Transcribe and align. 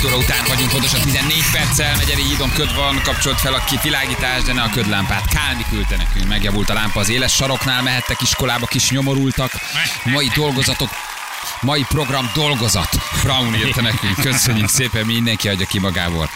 7 0.00 0.08
óra 0.08 0.16
után 0.16 0.44
vagyunk, 0.48 0.70
pontosan 0.70 1.00
14 1.00 1.44
perccel. 1.52 1.96
Megyeri 1.96 2.22
hídon 2.22 2.52
köd 2.52 2.74
van, 2.74 3.00
kapcsolt 3.02 3.40
fel 3.40 3.54
a 3.54 3.62
világítás, 3.82 4.42
de 4.42 4.52
ne 4.52 4.62
a 4.62 4.70
ködlámpát. 4.70 5.28
Kálmi 5.28 5.64
küldte 5.68 5.96
nekünk, 5.96 6.28
megjavult 6.28 6.70
a 6.70 6.74
lámpa 6.74 7.00
az 7.00 7.08
éles 7.08 7.34
saroknál, 7.34 7.82
mehettek 7.82 8.20
iskolába, 8.20 8.66
kis 8.66 8.90
nyomorultak. 8.90 9.52
Mai 10.04 10.30
dolgozatok 10.34 10.88
Mai 11.60 11.84
program 11.88 12.30
dolgozat. 12.34 12.88
Fraun 12.94 13.54
írta 13.54 13.80
nekünk. 13.80 14.14
Köszönjük 14.14 14.68
szépen, 14.68 15.06
mindenki 15.06 15.48
adja 15.48 15.66
ki 15.66 15.78
magából 15.78 16.30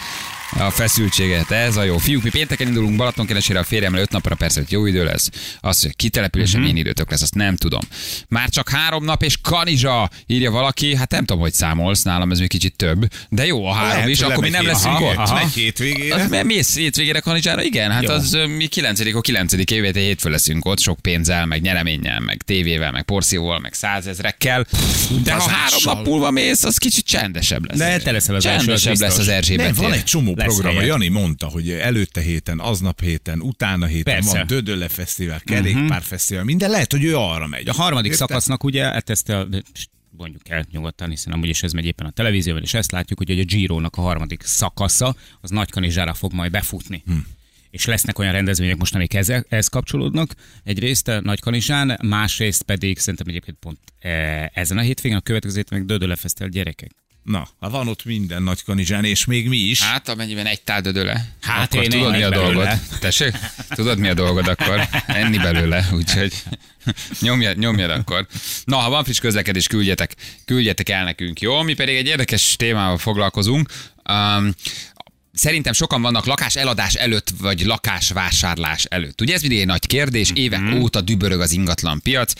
a 0.51 0.69
feszültséget. 0.69 1.51
Ez 1.51 1.75
a 1.77 1.83
jó. 1.83 1.97
Fiúk, 1.97 2.23
mi 2.23 2.29
pénteken 2.29 2.67
indulunk 2.67 2.95
Balatonkeresére 2.95 3.59
a 3.59 3.63
férjemmel 3.63 4.01
5 4.01 4.11
napra, 4.11 4.35
persze, 4.35 4.59
hogy 4.59 4.71
jó 4.71 4.85
idő 4.85 5.03
lesz. 5.03 5.29
Azt, 5.59 5.81
hogy 5.81 5.95
kitelepülésen 5.95 6.53
Mhm. 6.53 6.59
uh-huh. 6.63 6.73
milyen 6.73 6.85
időtök 6.87 7.11
lesz, 7.11 7.21
azt 7.21 7.35
nem 7.35 7.55
tudom. 7.55 7.79
Már 8.27 8.49
csak 8.49 8.69
három 8.69 9.03
nap 9.03 9.23
és 9.23 9.37
kanizsa, 9.41 10.09
írja 10.27 10.51
valaki. 10.51 10.95
Hát 10.95 11.11
nem 11.11 11.25
tudom, 11.25 11.41
hogy 11.41 11.53
számolsz, 11.53 12.01
nálam 12.03 12.31
ez 12.31 12.39
még 12.39 12.47
kicsit 12.49 12.75
több. 12.75 13.07
De 13.29 13.45
jó, 13.45 13.65
a 13.65 13.73
három 13.73 13.89
Lehet, 13.91 14.09
is, 14.09 14.21
akkor 14.21 14.43
mi 14.43 14.49
nem 14.49 14.65
leszünk 14.65 14.97
hét- 14.97 15.07
ott. 15.09 15.15
aha. 15.15 15.33
Megy 15.33 15.51
hétvégére. 15.53 16.15
Az, 16.15 16.41
mész 16.43 16.75
hétvégére 16.75 17.19
kanizsára? 17.19 17.63
Igen, 17.63 17.91
hát 17.91 18.03
Jó. 18.03 18.09
az 18.13 18.37
mi 18.57 18.65
9 18.67 18.99
a 18.99 19.21
9 19.21 19.53
évet 19.71 19.95
hétfő 19.95 20.29
leszünk 20.29 20.65
ott, 20.65 20.79
sok 20.79 20.99
pénzzel, 20.99 21.45
meg 21.45 21.61
nyereménnyel, 21.61 22.19
meg 22.19 22.41
tévével, 22.45 22.91
meg 22.91 23.03
porcióval, 23.03 23.59
meg 23.59 23.73
százezrekkel. 23.73 24.65
De 25.23 25.33
ha 25.33 25.49
három 25.49 25.79
nap 25.83 26.05
múlva 26.07 26.31
mész, 26.31 26.63
az 26.63 26.77
kicsit 26.77 27.05
csendesebb 27.05 27.67
lesz. 27.67 27.77
De 27.77 27.97
te 27.97 28.11
leszel 28.11 28.35
az 28.35 28.45
az 28.45 28.51
Csendesebb 28.51 28.99
lesz 28.99 29.17
az 29.17 29.27
Erzsébet 29.27 29.75
van 29.75 29.93
egy 29.93 30.03
csomó 30.03 30.34
Lesz 30.35 30.53
program, 30.53 30.73
helye. 30.75 30.85
Jani 30.85 31.07
mondta, 31.07 31.47
hogy 31.47 31.69
előtte 31.69 32.21
héten, 32.21 32.59
aznap 32.59 33.01
héten, 33.01 33.41
utána 33.41 33.85
héten 33.85 34.13
Persze. 34.13 34.37
van 34.37 34.47
Dödölle 34.47 34.87
Fesztivál, 34.87 35.39
Kerékpárfesztivál, 35.39 36.43
minden 36.43 36.69
lehet, 36.69 36.91
hogy 36.91 37.03
ő 37.03 37.17
arra 37.17 37.47
megy. 37.47 37.69
A 37.69 37.73
harmadik 37.73 38.11
Érted? 38.11 38.27
szakasznak 38.27 38.63
ugye, 38.63 38.83
hát 38.83 39.09
ezt 39.09 39.29
a, 39.29 39.47
mondjuk 40.17 40.49
el 40.49 40.65
nyugodtan, 40.71 41.09
hiszen 41.09 41.33
amúgy 41.33 41.49
is 41.49 41.63
ez 41.63 41.71
megy 41.71 41.85
éppen 41.85 42.05
a 42.05 42.09
televízióban, 42.09 42.63
és 42.63 42.73
ezt 42.73 42.91
látjuk, 42.91 43.17
hogy 43.17 43.39
a 43.39 43.43
Giro-nak 43.43 43.95
a 43.95 44.01
harmadik 44.01 44.43
szakasza 44.43 45.15
az 45.41 45.49
Nagykanizsára 45.49 46.13
fog 46.13 46.33
majd 46.33 46.51
befutni. 46.51 47.03
Hm. 47.05 47.13
És 47.69 47.85
lesznek 47.85 48.19
olyan 48.19 48.31
rendezvények 48.31 48.77
most, 48.77 48.95
amik 48.95 49.13
ez, 49.13 49.33
ez 49.49 49.67
kapcsolódnak. 49.67 50.33
Egyrészt 50.63 51.07
a 51.07 51.21
Nagykanizsán, 51.21 51.99
másrészt 52.03 52.63
pedig 52.63 52.97
szerintem 52.97 53.27
egyébként 53.27 53.57
pont 53.59 53.79
e, 53.99 54.51
ezen 54.53 54.77
a 54.77 54.81
hétvégén, 54.81 55.17
a 55.17 55.21
következő 55.21 55.55
hétvégén 55.55 55.97
meg 55.97 56.17
Fesztivál 56.17 56.49
gyerekek. 56.49 56.91
Na, 57.25 57.47
ha 57.59 57.69
van 57.69 57.87
ott 57.87 58.05
minden 58.05 58.43
Nagykanizsán, 58.43 59.05
és 59.05 59.25
még 59.25 59.47
mi 59.47 59.57
is. 59.57 59.81
Hát, 59.81 60.09
amennyiben 60.09 60.45
egy 60.45 60.61
tál 60.61 60.81
dödöle, 60.81 61.25
Hát 61.41 61.73
akkor 61.73 61.83
én 61.83 61.89
tudod, 61.89 62.11
mi 62.11 62.21
a 62.21 62.25
ennék 62.25 62.35
dolgod. 62.39 62.53
belőle. 62.55 62.81
Tessék? 62.99 63.33
Tudod, 63.69 63.97
mi 63.99 64.07
a 64.07 64.13
dolgod 64.13 64.47
akkor? 64.47 64.87
Enni 65.07 65.37
belőle, 65.37 65.87
úgyhogy 65.93 66.33
nyomjad, 67.21 67.57
nyomjad 67.57 67.89
akkor. 67.89 68.27
Na, 68.65 68.75
ha 68.77 68.89
van 68.89 69.03
friss 69.03 69.19
közlekedés, 69.19 69.67
küldjetek, 69.67 70.15
küldjetek 70.45 70.89
el 70.89 71.03
nekünk, 71.03 71.39
jó? 71.41 71.61
Mi 71.61 71.73
pedig 71.73 71.95
egy 71.95 72.07
érdekes 72.07 72.55
témával 72.55 72.97
foglalkozunk. 72.97 73.69
Um, 74.09 74.53
Szerintem 75.35 75.73
sokan 75.73 76.01
vannak 76.01 76.25
lakás 76.25 76.55
eladás 76.55 76.93
előtt, 76.93 77.27
vagy 77.39 77.61
lakásvásárlás 77.61 78.83
előtt. 78.83 79.21
Ugye 79.21 79.33
ez 79.33 79.41
mindig 79.41 79.59
egy 79.59 79.65
nagy 79.65 79.87
kérdés, 79.87 80.31
évek 80.33 80.59
Mhm. 80.59 80.81
óta 80.81 81.01
dübörög 81.01 81.39
az 81.41 81.51
ingatlan 81.51 82.01
piac, 82.01 82.33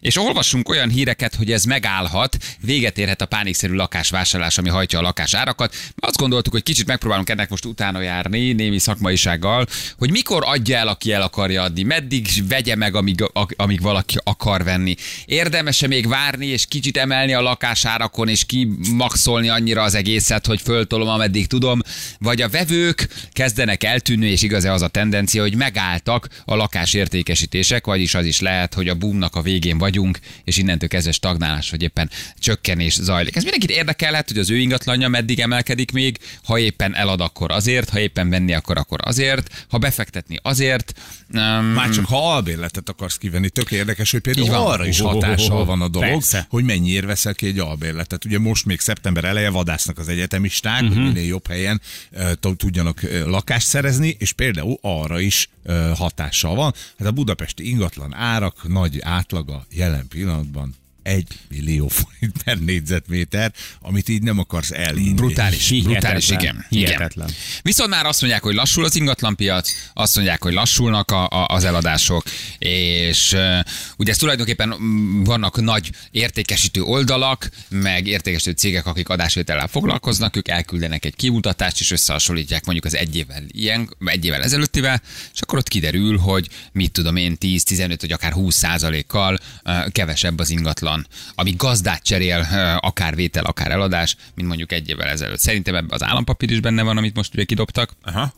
és 0.00 0.16
olvassunk 0.16 0.68
olyan 0.68 0.88
híreket, 0.88 1.34
hogy 1.34 1.52
ez 1.52 1.64
megállhat, 1.64 2.36
véget 2.60 2.98
érhet 2.98 3.20
a 3.20 3.26
pánikszerű 3.26 3.74
lakásvásárlás, 3.74 4.58
ami 4.58 4.68
hajtja 4.68 4.98
a 4.98 5.02
lakásárakat. 5.02 5.74
Azt 5.96 6.16
gondoltuk, 6.16 6.52
hogy 6.52 6.62
kicsit 6.62 6.86
megpróbálunk 6.86 7.28
ennek 7.30 7.48
most 7.50 7.64
utána 7.64 8.00
járni, 8.00 8.52
némi 8.52 8.78
szakmaisággal, 8.78 9.66
hogy 9.98 10.10
mikor 10.10 10.42
adja 10.46 10.76
el, 10.76 10.88
aki 10.88 11.12
el 11.12 11.22
akarja 11.22 11.62
adni, 11.62 11.82
meddig 11.82 12.28
vegye 12.48 12.76
meg, 12.76 12.94
amíg, 12.94 13.24
amíg 13.56 13.80
valaki 13.80 14.16
akar 14.24 14.64
venni. 14.64 14.94
Érdemes-e 15.24 15.86
még 15.86 16.08
várni, 16.08 16.46
és 16.46 16.66
kicsit 16.66 16.96
emelni 16.96 17.32
a 17.32 17.40
lakásárakon, 17.40 18.28
és 18.28 18.44
kimaxolni 18.44 19.48
annyira 19.48 19.82
az 19.82 19.94
egészet, 19.94 20.46
hogy 20.46 20.60
föltolom, 20.60 21.08
ameddig 21.08 21.46
tudom, 21.46 21.80
vagy 22.18 22.39
a 22.40 22.48
vevők 22.48 23.08
kezdenek 23.32 23.84
eltűnni, 23.84 24.26
és 24.30 24.42
igaz-e 24.42 24.72
az 24.72 24.82
a 24.82 24.88
tendencia, 24.88 25.42
hogy 25.42 25.54
megálltak 25.54 26.28
a 26.44 26.54
lakásértékesítések, 26.54 27.86
vagyis 27.86 28.14
az 28.14 28.24
is 28.24 28.40
lehet, 28.40 28.74
hogy 28.74 28.88
a 28.88 28.94
boomnak 28.94 29.36
a 29.36 29.42
végén 29.42 29.78
vagyunk, 29.78 30.18
és 30.44 30.56
innentől 30.56 30.88
kezdve 30.88 31.12
stagnálás, 31.12 31.70
vagy 31.70 31.82
éppen 31.82 32.10
csökkenés 32.38 32.94
zajlik. 32.94 33.36
Ez 33.36 33.42
mindenkit 33.42 33.70
érdekelhet, 33.70 34.28
hogy 34.28 34.38
az 34.38 34.50
ő 34.50 34.56
ingatlanja 34.56 35.08
meddig 35.08 35.40
emelkedik 35.40 35.92
még, 35.92 36.18
ha 36.44 36.58
éppen 36.58 36.94
elad, 36.96 37.20
akkor 37.20 37.50
azért, 37.50 37.88
ha 37.88 37.98
éppen 37.98 38.28
venni 38.30 38.52
akar, 38.52 38.78
akkor 38.78 38.98
azért, 39.02 39.66
ha 39.68 39.78
befektetni 39.78 40.36
azért. 40.42 40.92
Um, 41.34 41.40
Már 41.64 41.90
csak 41.90 42.04
ha 42.06 42.34
albérletet 42.34 42.88
akarsz 42.88 43.16
kivenni, 43.16 43.48
tök 43.50 43.70
érdekes, 43.70 44.10
hogy 44.10 44.20
például 44.20 44.48
van. 44.48 44.66
arra 44.72 44.86
is 44.86 45.00
hatással 45.00 45.64
van 45.64 45.80
a 45.80 45.88
dolog, 45.88 46.08
Persze. 46.10 46.46
hogy 46.50 46.64
mennyiért 46.64 47.04
veszel 47.06 47.34
ki 47.34 47.46
egy 47.46 47.58
albérletet. 47.58 48.24
Ugye 48.24 48.38
most 48.38 48.64
még 48.64 48.80
szeptember 48.80 49.24
eleje 49.24 49.50
vadásznak 49.50 49.98
az 49.98 50.08
egyetemisták, 50.08 50.82
Mhm. 50.82 50.92
hogy 50.94 51.02
minél 51.02 51.26
jobb 51.26 51.46
helyen 51.48 51.80
uh, 52.12 52.29
tudjanak 52.34 53.00
lakást 53.24 53.66
szerezni, 53.66 54.16
és 54.18 54.32
például 54.32 54.78
arra 54.80 55.20
is 55.20 55.50
hatással 55.94 56.54
van. 56.54 56.74
Hát 56.98 57.08
a 57.08 57.12
budapesti 57.12 57.68
ingatlan 57.68 58.14
árak 58.14 58.68
nagy 58.68 59.00
átlaga 59.00 59.66
jelen 59.70 60.08
pillanatban 60.08 60.74
egy 61.10 61.26
millió 61.48 61.88
forint 61.88 62.42
per 62.44 62.58
négyzetméter, 62.58 63.52
amit 63.80 64.08
így 64.08 64.22
nem 64.22 64.38
akarsz 64.38 64.70
elhinni. 64.70 65.14
Brutális, 65.14 65.68
Hihetetlen. 65.68 66.00
brutális, 66.00 66.30
igen. 66.30 66.66
Hihetetlen. 66.68 67.28
igen. 67.28 67.40
Viszont 67.62 67.90
már 67.90 68.06
azt 68.06 68.20
mondják, 68.20 68.42
hogy 68.42 68.54
lassul 68.54 68.84
az 68.84 68.96
ingatlanpiac, 68.96 69.70
azt 69.94 70.14
mondják, 70.14 70.42
hogy 70.42 70.52
lassulnak 70.52 71.10
a, 71.10 71.28
a, 71.28 71.46
az 71.46 71.64
eladások, 71.64 72.24
és 72.58 73.32
uh, 73.32 73.58
ugye 73.96 74.10
ez 74.10 74.16
tulajdonképpen 74.16 74.74
mm, 74.82 75.22
vannak 75.22 75.60
nagy 75.60 75.90
értékesítő 76.10 76.82
oldalak, 76.82 77.50
meg 77.68 78.06
értékesítő 78.06 78.52
cégek, 78.52 78.86
akik 78.86 79.08
adásvétellel 79.08 79.68
foglalkoznak, 79.68 80.36
ők 80.36 80.48
elküldenek 80.48 81.04
egy 81.04 81.16
kimutatást, 81.16 81.80
és 81.80 81.90
összehasonlítják 81.90 82.64
mondjuk 82.64 82.86
az 82.86 82.96
egy 82.96 83.16
évvel, 83.16 83.42
ilyen, 83.48 83.96
egy 84.04 84.24
évvel 84.24 84.42
ezelőttivel, 84.42 85.02
és 85.32 85.40
akkor 85.40 85.58
ott 85.58 85.68
kiderül, 85.68 86.18
hogy 86.18 86.48
mit 86.72 86.92
tudom 86.92 87.16
én, 87.16 87.36
10-15 87.40 87.96
vagy 88.00 88.12
akár 88.12 88.32
20 88.32 88.56
százalékkal 88.56 89.38
uh, 89.64 89.88
kevesebb 89.88 90.38
az 90.38 90.50
ingatlan, 90.50 90.99
ami 91.34 91.54
gazdát 91.56 92.02
cserél, 92.02 92.46
akár 92.80 93.14
vétel, 93.14 93.44
akár 93.44 93.70
eladás, 93.70 94.16
mint 94.34 94.48
mondjuk 94.48 94.72
egy 94.72 94.88
évvel 94.88 95.08
ezelőtt. 95.08 95.38
Szerintem 95.38 95.74
ebben 95.74 95.90
az 95.92 96.04
állampapír 96.04 96.50
is 96.50 96.60
benne 96.60 96.82
van, 96.82 96.96
amit 96.96 97.14
most 97.14 97.34
ugye 97.34 97.44
kidobtak. 97.44 97.92
Aha. 98.02 98.32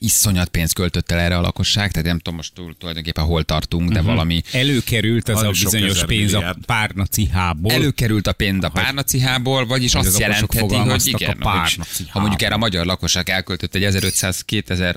Iszonyat 0.00 0.48
pénzt 0.48 0.74
költött 0.74 1.10
el 1.10 1.18
erre 1.18 1.36
a 1.36 1.40
lakosság, 1.40 1.90
tehát 1.90 2.06
nem 2.06 2.18
tudom 2.18 2.34
most 2.34 2.54
túl, 2.54 2.76
tulajdonképpen 2.78 3.24
hol 3.24 3.44
tartunk, 3.44 3.92
de 3.92 4.00
valami 4.00 4.42
Előkerült 4.52 5.28
ez 5.28 5.42
a 5.42 5.50
bizonyos 5.50 6.04
pénz 6.04 6.32
a 6.32 6.38
milliárd. 6.38 6.64
párna 6.64 7.04
cihából. 7.04 7.72
Előkerült 7.72 8.26
a 8.26 8.32
pénz 8.32 8.64
a 8.64 8.68
párnacihából, 8.68 9.66
vagyis 9.66 9.94
azt 9.94 10.18
jelentheti, 10.18 10.58
hogy 10.58 11.06
igen, 11.06 11.28
a 11.28 11.32
hogy 11.32 11.36
párnacihából. 11.38 12.12
ha 12.12 12.20
mondjuk 12.20 12.42
erre 12.42 12.54
a 12.54 12.58
magyar 12.58 12.86
lakosság 12.86 13.28
elköltött 13.28 13.74
egy 13.74 13.86
1500-2000 13.90 14.94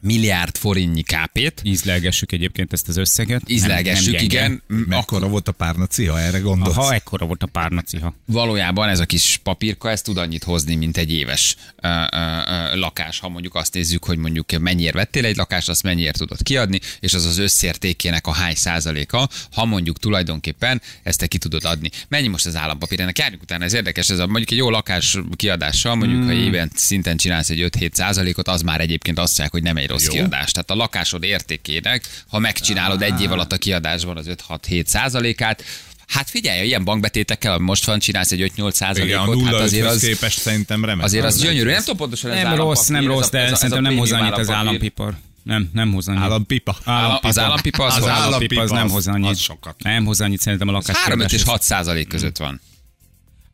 milliárd 0.00 0.56
forintnyi 0.56 1.02
kápét, 1.02 1.60
Ízlelgessük 1.64 2.32
egyébként 2.32 2.72
ezt 2.72 2.88
az 2.88 2.96
összeget. 2.96 3.42
ízlelgessük, 3.46 4.04
Nem- 4.12 4.14
nem 4.14 4.24
igen, 4.24 4.62
Mekkora 4.88 5.28
volt 5.28 5.48
a 5.48 5.52
párna 5.52 5.86
ciha, 5.86 6.20
erre 6.20 6.38
gondolsz? 6.38 6.74
Ha 6.74 6.92
ekkora 6.94 7.26
volt 7.26 7.42
a 7.42 7.46
párnaciha. 7.46 8.14
valójában 8.26 8.88
ez 8.88 9.00
a 9.00 9.04
kis 9.06 9.40
papírka, 9.42 9.90
ez 9.90 10.02
tud 10.02 10.16
annyit 10.16 10.44
hozni, 10.44 10.74
mint 10.74 10.96
egy 10.96 11.12
éves 11.12 11.56
ö, 11.82 11.88
ö, 11.88 12.18
ö, 12.48 12.76
lakás. 12.78 13.18
Ha 13.18 13.28
mondjuk 13.28 13.54
azt 13.54 13.74
nézzük, 13.74 14.04
hogy 14.04 14.18
mondjuk 14.18 14.58
mennyire 14.58 14.92
vettél 14.92 15.24
egy 15.24 15.36
lakást, 15.36 15.68
azt 15.68 15.82
mennyire 15.82 16.10
tudod 16.10 16.42
kiadni, 16.42 16.80
és 17.00 17.14
az 17.14 17.24
az 17.24 17.38
összértékének 17.38 18.26
a 18.26 18.32
hány 18.32 18.54
százaléka, 18.54 19.28
ha 19.52 19.64
mondjuk 19.64 19.98
tulajdonképpen 19.98 20.82
ezt 21.02 21.18
te 21.18 21.26
ki 21.26 21.38
tudod 21.38 21.64
adni. 21.64 21.90
Mennyi 22.08 22.28
most 22.28 22.46
az 22.46 22.56
állampapír? 22.56 23.00
Ennek 23.00 23.18
járjunk 23.18 23.42
utána, 23.42 23.64
ez 23.64 23.72
érdekes, 23.72 24.10
ez 24.10 24.18
a, 24.18 24.26
mondjuk 24.26 24.50
egy 24.50 24.56
jó 24.56 24.70
lakás 24.70 25.18
kiadással, 25.36 25.94
mondjuk 25.94 26.24
ha 26.24 26.32
éven 26.32 26.70
szinten 26.74 27.16
csinálsz 27.16 27.50
egy 27.50 27.68
5-7 27.78 27.92
százalékot, 27.92 28.48
az 28.48 28.62
már 28.62 28.80
egyébként 28.80 29.18
azt 29.18 29.28
mondják, 29.38 29.50
hogy 29.50 29.62
nem 29.62 29.76
egy 29.76 29.87
rossz 29.88 30.04
Jó. 30.04 30.12
kiadás. 30.12 30.52
Tehát 30.52 30.70
a 30.70 30.74
lakásod 30.74 31.22
értékének, 31.22 32.22
ha 32.28 32.38
megcsinálod 32.38 33.02
egy 33.02 33.20
év 33.20 33.32
alatt 33.32 33.52
a 33.52 33.56
kiadásban 33.58 34.16
az 34.16 34.26
5-6-7 34.48 34.84
százalékát, 34.86 35.64
Hát 36.08 36.30
figyelj, 36.30 36.66
ilyen 36.66 36.84
bankbetétekkel, 36.84 37.52
ami 37.52 37.64
most 37.64 37.84
van, 37.84 37.98
csinálsz 37.98 38.30
egy 38.32 38.40
5-8 38.40 38.52
Igen, 38.52 38.66
a 38.66 38.70
százalékot, 38.70 39.26
nulla 39.26 39.44
hát 39.44 39.54
azért 39.60 39.86
az... 39.86 40.00
képest 40.00 40.40
szerintem 40.40 40.84
remek. 40.84 41.04
azért 41.04 41.24
az 41.24 41.34
Az 41.34 41.40
gyönyörű. 41.40 41.70
Nem 41.70 41.78
tudom 41.80 41.96
pontosan 41.96 42.30
ez 42.30 42.42
Nem 42.42 42.54
rossz, 42.54 42.86
nem 42.86 43.06
rossz, 43.06 43.28
de 43.30 43.54
szerintem 43.54 43.82
nem 43.82 43.96
hoz 43.96 44.12
annyit 44.12 44.32
az 44.36 44.50
állampipar. 44.50 45.16
Nem, 45.42 45.70
nem 45.72 45.92
hoz 45.92 46.08
annyit. 46.08 46.20
Állampipa. 46.22 46.76
Az 47.22 47.38
állampipa 47.38 47.84
az 47.84 47.96
az 47.96 48.06
állampipa 48.06 48.60
az 48.60 48.70
nem 48.70 48.84
az- 48.84 48.92
hoz 48.92 49.06
annyit. 49.06 49.30
az 49.30 49.38
sokat. 49.38 49.82
Nem 49.82 50.04
hoz 50.04 50.20
annyit 50.20 50.40
szerintem 50.40 50.68
a 50.68 50.72
lakás. 50.72 50.96
3 50.96 51.20
5 51.20 51.24
és 51.24 51.30
kiadás. 51.32 51.50
6 51.52 51.62
százalék 51.62 52.08
között 52.08 52.36
van. 52.36 52.60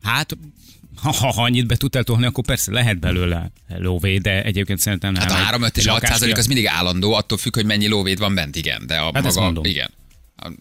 Hát, 0.03 0.37
ha, 0.95 1.11
ha, 1.11 1.31
ha 1.33 1.43
annyit 1.43 1.67
be 1.67 1.75
tudtál 1.75 2.03
tolni, 2.03 2.25
akkor 2.25 2.45
persze 2.45 2.71
lehet 2.71 2.99
belőle 2.99 3.51
lóvé, 3.67 4.17
de 4.17 4.43
egyébként 4.43 4.79
szerintem 4.79 5.11
nem. 5.13 5.21
Hát 5.21 5.31
a 5.31 5.37
Egy- 5.37 5.43
3 5.43 5.61
5 5.63 5.77
és 5.77 5.83
egy 5.85 5.89
6 5.91 6.05
százalék 6.05 6.37
az 6.37 6.47
mindig 6.47 6.67
állandó, 6.67 7.13
attól 7.13 7.37
függ, 7.37 7.55
hogy 7.55 7.65
mennyi 7.65 7.87
lóvéd 7.87 8.17
van 8.19 8.35
bent, 8.35 8.55
igen. 8.55 8.83
De 8.87 8.95
a 8.97 9.11
Hát 9.13 9.25
ezt 9.25 9.35
maga, 9.35 9.45
mondom. 9.45 9.63
igen. 9.65 9.89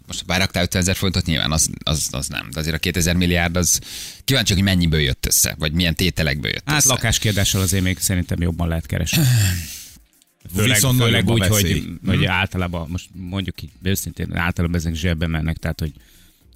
Most 0.06 0.26
báraktál 0.26 0.62
50 0.62 0.82
ezer 0.82 0.96
forintot, 0.96 1.26
nyilván 1.26 1.52
az, 1.52 1.68
az, 1.82 2.08
az, 2.10 2.28
nem. 2.28 2.48
De 2.50 2.60
azért 2.60 2.76
a 2.76 2.78
2000 2.78 3.16
milliárd 3.16 3.56
az 3.56 3.80
kíváncsi, 4.24 4.52
hogy 4.54 4.62
mennyiből 4.62 5.00
jött 5.00 5.26
össze, 5.26 5.54
vagy 5.58 5.72
milyen 5.72 5.94
tételekből 5.94 6.50
jött 6.50 6.62
Hát 6.66 6.76
össze. 6.76 6.88
lakáskiadással 6.88 7.60
azért 7.60 7.82
még 7.82 7.98
szerintem 7.98 8.40
jobban 8.40 8.68
lehet 8.68 8.86
keresni. 8.86 9.22
Főleg, 10.54 10.74
Viszont 10.74 11.00
főleg 11.00 11.28
úgy, 11.28 11.38
veszély. 11.38 11.72
hogy, 12.02 12.16
hogy 12.16 12.24
általában, 12.24 12.88
most 12.88 13.08
mondjuk 13.12 13.62
így 13.62 13.70
őszintén, 13.82 14.36
általában 14.36 14.76
ezek 14.76 14.94
zsebbe 14.94 15.26
mennek, 15.26 15.56
tehát 15.56 15.80
hogy 15.80 15.92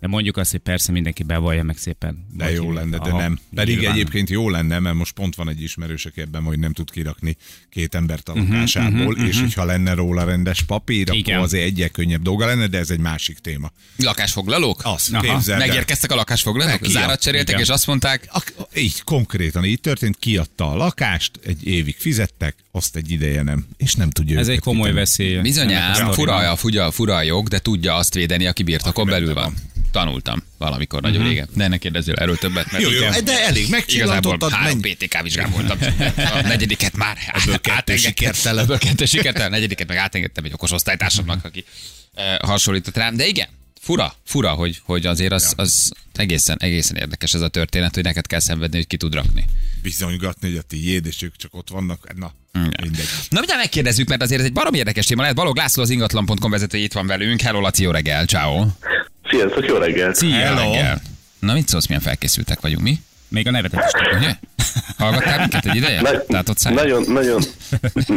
De 0.00 0.06
mondjuk 0.06 0.36
azt, 0.36 0.50
hogy 0.50 0.60
persze 0.60 0.92
mindenki 0.92 1.22
bevallja 1.22 1.62
meg 1.62 1.76
szépen. 1.76 2.26
De 2.32 2.50
jó 2.52 2.72
lenne, 2.72 2.98
de 2.98 3.08
Aha, 3.08 3.18
nem. 3.18 3.38
Pedig 3.54 3.76
nyilván. 3.78 3.94
egyébként 3.94 4.30
jó 4.30 4.50
lenne, 4.50 4.78
mert 4.78 4.96
most 4.96 5.12
pont 5.12 5.34
van 5.34 5.48
egy 5.48 5.62
ismerős, 5.62 6.06
aki 6.06 6.20
ebben, 6.20 6.42
hogy 6.42 6.58
nem 6.58 6.72
tud 6.72 6.90
kirakni 6.90 7.36
két 7.70 7.94
embert 7.94 8.28
a 8.28 8.34
lakásából, 8.34 9.16
és 9.16 9.40
hogyha 9.40 9.64
lenne 9.64 9.94
róla 9.94 10.24
rendes 10.24 10.62
papír, 10.62 11.08
Igen. 11.12 11.34
akkor 11.34 11.46
azért 11.46 11.64
egyre 11.64 11.88
könnyebb 11.88 12.22
dolga 12.22 12.46
lenne, 12.46 12.66
de 12.66 12.78
ez 12.78 12.90
egy 12.90 12.98
másik 12.98 13.38
téma. 13.38 13.72
Lakásfoglalók? 13.96 14.80
Azt 14.84 15.12
Aha. 15.12 15.22
képzeld 15.22 15.60
el. 15.60 15.66
Megérkeztek 15.66 16.12
a 16.12 16.14
lakásfoglalók? 16.14 16.80
Meg 16.80 16.90
Zárat 16.90 17.20
cseréltek, 17.20 17.48
igen. 17.48 17.60
és 17.60 17.68
azt 17.68 17.86
mondták, 17.86 18.28
Ak- 18.32 18.54
így 18.76 19.02
konkrétan 19.02 19.64
így 19.64 19.80
történt, 19.80 20.16
kiadta 20.18 20.70
a 20.70 20.76
lakást, 20.76 21.30
egy 21.46 21.66
évig 21.66 21.96
fizettek, 21.98 22.56
azt 22.70 22.96
egy 22.96 23.10
ideje 23.10 23.42
nem, 23.42 23.66
és 23.76 23.94
nem 23.94 24.10
tudja 24.10 24.38
Ez 24.38 24.48
egy 24.48 24.58
komoly 24.60 24.92
veszély. 24.92 25.36
a 25.36 25.40
bizonyám, 25.42 26.12
fura 26.12 26.36
a, 26.50 26.56
fura, 26.56 26.90
fura 26.90 27.14
a 27.16 27.22
jog, 27.22 27.48
de 27.48 27.58
tudja 27.58 27.94
azt 27.94 28.14
védeni, 28.14 28.46
aki 28.46 28.62
birtokon 28.62 29.06
belül 29.06 29.34
benne 29.34 29.40
van. 29.40 29.54
Tanultam 29.90 30.42
valamikor 30.58 31.02
nagyon 31.02 31.22
régen. 31.26 31.48
De 31.54 31.68
ne 31.68 31.76
kérdezzél 31.76 32.14
erről 32.14 32.36
többet, 32.36 32.72
mert 32.72 32.84
Jó, 32.84 32.90
jó, 32.90 32.96
igen. 32.96 33.24
de 33.24 33.44
elég 33.44 33.62
Igazából 33.62 33.78
megcsillantottad, 33.78 34.50
három 34.50 34.78
menj. 34.78 34.94
PTK 34.94 35.22
vizsgán 35.22 35.50
voltam. 35.50 35.78
A 36.16 36.40
negyediket 36.42 36.96
már 36.96 37.16
átengedtem. 37.66 38.58
Ebből 38.58 38.78
kettő 38.78 39.04
sikertelen. 39.04 39.50
Negyediket 39.50 39.88
meg 39.88 39.96
átengedtem 39.96 40.44
egy 40.44 40.52
okos 40.52 40.70
osztálytársamnak, 40.72 41.44
aki 41.44 41.64
eh, 42.14 42.36
hasonlított 42.38 42.96
rám. 42.96 43.16
De 43.16 43.26
igen, 43.26 43.48
fura, 43.80 44.14
fura, 44.26 44.50
hogy, 44.50 44.80
hogy 44.84 45.06
azért 45.06 45.32
az, 45.32 45.52
az 45.56 45.92
egészen, 46.14 46.56
egészen 46.60 46.96
érdekes 46.96 47.34
ez 47.34 47.40
a 47.40 47.48
történet, 47.48 47.94
hogy 47.94 48.04
neked 48.04 48.26
kell 48.26 48.40
szenvedni, 48.40 48.76
hogy 48.76 48.86
ki 48.86 48.96
tud 48.96 49.14
rakni. 49.14 49.44
bizonygatni, 49.82 50.48
hogy 50.48 50.56
a 50.58 50.62
tiéd, 50.62 51.06
és 51.06 51.22
ők 51.22 51.36
csak 51.36 51.54
ott 51.54 51.68
vannak. 51.70 52.14
Na, 52.16 52.32
mindegy. 52.82 53.08
Na, 53.28 53.38
mindjárt 53.38 53.60
megkérdezzük, 53.60 54.08
mert 54.08 54.22
azért 54.22 54.40
ez 54.40 54.46
egy 54.46 54.52
barom 54.52 54.74
érdekes 54.74 55.06
téma 55.06 55.20
lehet. 55.20 55.36
Balog 55.36 55.56
László 55.56 55.82
az 55.82 55.90
ingatlan.com 55.90 56.50
vezető 56.50 56.78
itt 56.78 56.92
van 56.92 57.06
velünk. 57.06 57.40
Hello, 57.40 57.60
Laci, 57.60 57.82
jó 57.82 57.90
reggel, 57.90 58.24
ciao. 58.26 58.66
Sziasztok, 59.30 59.66
jó 59.66 59.76
reggelt! 59.76 60.14
Szia, 60.14 60.36
Hello. 60.36 60.72
reggel. 60.72 61.00
Na, 61.38 61.52
mit 61.52 61.68
szólsz, 61.68 61.86
milyen 61.86 62.02
felkészültek 62.02 62.60
vagyunk 62.60 62.82
mi? 62.82 62.98
Még 63.28 63.46
a 63.46 63.50
nevetet 63.50 63.84
is 63.84 63.90
tudod. 63.90 64.16
Ugye? 64.22 64.34
Hallgattál 64.98 65.38
minket 65.38 65.66
egy 65.66 65.76
ideje? 65.76 66.00
Na- 66.00 66.42
nagyon, 66.70 67.02
nagyon, 67.08 67.40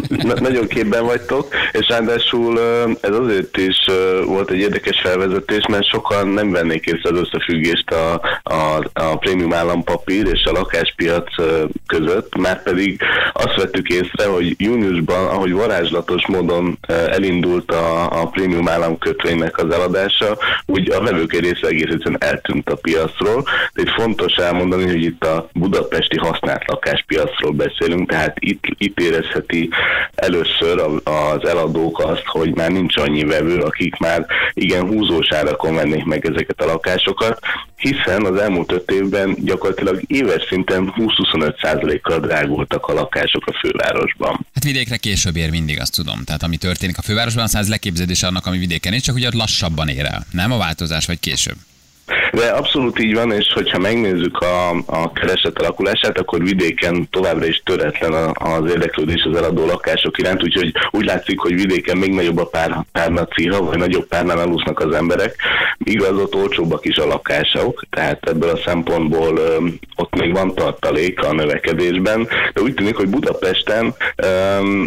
na, 0.10 0.34
nagyon 0.40 0.68
képben 0.68 1.06
vagytok, 1.06 1.54
és 1.72 1.88
ráadásul 1.88 2.60
ez 3.02 3.16
azért 3.16 3.58
is 3.58 3.78
volt 4.25 4.50
egy 4.52 4.60
érdekes 4.60 5.00
felvezetés, 5.02 5.66
mert 5.69 5.88
sokan 5.88 6.28
nem 6.28 6.52
vennék 6.52 6.86
észre 6.86 7.10
az 7.10 7.19
összefüggést 7.19 7.90
a, 7.90 8.13
a, 8.44 8.90
a 8.94 9.11
prémium 9.31 9.54
állampapír 9.54 10.28
és 10.28 10.44
a 10.44 10.51
lakáspiac 10.51 11.33
között, 11.88 12.38
már 12.38 12.63
pedig 12.63 13.01
azt 13.33 13.56
vettük 13.56 13.88
észre, 13.89 14.25
hogy 14.25 14.56
júniusban, 14.57 15.28
ahogy 15.28 15.51
varázslatos 15.51 16.28
módon 16.28 16.78
elindult 16.88 17.72
a, 17.72 18.22
a 18.22 18.28
prémium 18.28 18.68
államkötvénynek 18.69 19.57
az 19.57 19.74
eladása, 19.74 20.38
úgy 20.66 20.92
a 20.92 21.01
vevők 21.01 21.33
része 21.33 21.68
egész 21.68 21.89
egyszerűen 21.92 22.24
eltűnt 22.24 22.69
a 22.69 22.75
piacról, 22.75 23.44
de 23.74 23.81
itt 23.81 23.89
fontos 23.89 24.33
elmondani, 24.33 24.86
hogy 24.86 25.04
itt 25.04 25.24
a 25.24 25.50
budapesti 25.54 26.18
használt 26.18 26.68
lakáspiacról 26.68 27.51
beszélünk, 27.51 28.10
tehát 28.10 28.36
itt, 28.39 28.63
itt 28.77 29.00
érezheti 29.00 29.69
először 30.16 30.81
az 31.04 31.48
eladók 31.48 32.00
azt, 32.00 32.25
hogy 32.25 32.56
már 32.56 32.72
nincs 32.72 32.98
annyi 32.98 33.24
vevő, 33.24 33.57
akik 33.60 33.98
már 33.98 34.25
igen 34.54 34.88
húzós 34.88 35.31
árakon 35.31 35.75
vennék 35.75 36.06
meg 36.06 36.25
ezeket 36.25 36.62
a 36.62 36.66
lakásokat, 36.66 37.39
hiszen 37.81 38.25
az 38.25 38.39
elmúlt 38.39 38.72
öt 38.72 38.92
évben 38.92 39.36
gyakorlatilag 39.39 40.01
éves 40.07 40.44
szinten 40.50 40.94
20-25%-kal 40.98 42.19
drágultak 42.19 42.86
a 42.86 42.94
lakások 42.94 43.48
a 43.48 43.57
fővárosban. 43.62 44.45
Hát 44.54 44.63
vidékre 44.63 44.98
később 44.98 45.36
ér 45.36 45.50
mindig, 45.50 45.80
azt 45.80 45.95
tudom. 45.95 46.24
Tehát 46.24 46.44
ami 46.44 46.57
történik 46.57 46.98
a 46.98 47.01
fővárosban, 47.01 47.48
az 47.51 47.69
leképződés 47.69 48.24
annak, 48.24 48.45
ami 48.45 48.57
vidéken 48.57 48.94
is, 48.94 49.01
csak 49.01 49.16
ugye 49.16 49.30
lassabban 49.33 49.88
ér 49.88 50.06
el. 50.06 50.25
Nem 50.31 50.51
a 50.51 50.57
változás, 50.57 51.06
vagy 51.06 51.19
később. 51.19 51.56
De 52.31 52.46
abszolút 52.46 53.00
így 53.00 53.13
van, 53.13 53.31
és 53.31 53.54
hogyha 53.54 53.80
megnézzük 53.80 54.38
a, 54.38 54.69
a 54.86 55.12
kereset 55.12 55.60
alakulását, 55.60 56.18
akkor 56.18 56.44
vidéken 56.44 57.10
továbbra 57.12 57.46
is 57.46 57.62
töretlen 57.66 58.13
az 58.34 58.69
érdeklődés 58.69 59.24
az 59.31 59.38
eladó 59.38 59.66
lakások 59.66 60.18
iránt, 60.18 60.44
úgyhogy 60.44 60.74
úgy 60.92 61.06
látszik, 61.06 61.40
hogy 61.40 61.54
vidéken 61.54 61.98
még 61.98 62.13
nagyobb 62.13 62.38
a 62.38 62.46
pár, 62.46 62.86
párna 62.92 63.28
ciha, 63.28 63.63
vagy 63.63 63.78
nagyobb 63.78 64.08
párnán 64.08 64.38
alusznak 64.38 64.80
az 64.80 64.94
emberek. 64.94 65.36
Igaz, 65.78 66.18
ott 66.18 66.36
olcsóbbak 66.36 66.86
is 66.86 66.98
a 66.98 67.08
lakások, 67.08 67.84
tehát 67.90 68.30
ebből 68.30 68.50
a 68.50 68.62
szempontból 68.66 69.38
ö, 69.38 69.58
ott 69.96 70.16
még 70.16 70.31
van 70.31 70.56
tartalék 70.56 71.24
a 71.24 71.34
növekedésben, 71.34 72.28
de 72.54 72.62
úgy 72.62 72.74
tűnik, 72.74 72.96
hogy 72.96 73.10
Budapesten 73.10 73.96
ö, 74.16 74.25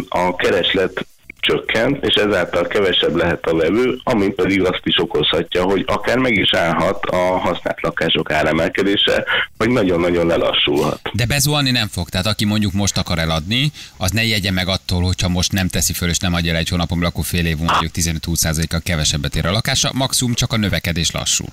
a 0.09 0.35
kereslet 0.35 1.05
csökkent, 1.45 2.05
és 2.05 2.13
ezáltal 2.13 2.67
kevesebb 2.67 3.15
lehet 3.15 3.45
a 3.45 3.55
vevő, 3.55 3.99
ami 4.03 4.27
pedig 4.27 4.63
azt 4.63 4.81
is 4.83 4.99
okozhatja, 4.99 5.63
hogy 5.63 5.83
akár 5.87 6.17
meg 6.17 6.33
is 6.33 6.53
állhat 6.53 7.05
a 7.05 7.17
használt 7.17 7.81
lakások 7.81 8.31
áremelkedése, 8.31 9.25
vagy 9.57 9.69
nagyon-nagyon 9.69 10.27
lelassulhat. 10.27 10.99
De 11.13 11.25
bezuhanni 11.25 11.71
nem 11.71 11.87
fog. 11.87 12.09
Tehát 12.09 12.25
aki 12.25 12.45
mondjuk 12.45 12.73
most 12.73 12.97
akar 12.97 13.19
eladni, 13.19 13.71
az 13.97 14.11
ne 14.11 14.25
jegye 14.25 14.51
meg 14.51 14.67
attól, 14.67 15.01
hogyha 15.01 15.29
most 15.29 15.51
nem 15.51 15.67
teszi 15.67 15.93
föl 15.93 16.09
és 16.09 16.17
nem 16.17 16.33
adja 16.33 16.51
el 16.51 16.57
egy 16.57 16.69
hónapon, 16.69 16.97
belül, 16.97 17.13
akkor 17.13 17.25
fél 17.25 17.45
év 17.45 17.57
mondjuk 17.57 17.91
15-20%-kal 17.95 18.81
kevesebbet 18.83 19.35
ér 19.35 19.45
a 19.45 19.51
lakása. 19.51 19.91
Maximum 19.93 20.33
csak 20.33 20.53
a 20.53 20.57
növekedés 20.57 21.11
lassul. 21.11 21.47